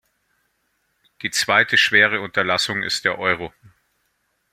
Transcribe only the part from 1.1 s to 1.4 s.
Die